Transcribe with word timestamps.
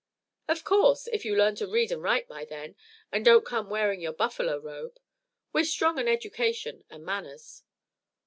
"Of 0.47 0.63
course, 0.63 1.05
if 1.13 1.25
you 1.25 1.35
learn 1.35 1.53
to 1.57 1.67
read 1.67 1.91
and 1.91 2.01
write 2.01 2.27
by 2.27 2.43
then, 2.43 2.75
and 3.11 3.23
don't 3.23 3.45
come 3.45 3.69
wearing 3.69 4.01
your 4.01 4.13
buffalo 4.13 4.57
robe. 4.57 4.97
We're 5.53 5.63
strong 5.63 5.99
on 5.99 6.07
education 6.07 6.83
and 6.89 7.05
manners." 7.05 7.61